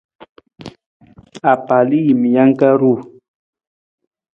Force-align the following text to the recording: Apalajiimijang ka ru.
Apalajiimijang 1.51 2.53
ka 2.59 2.69
ru. 2.79 2.93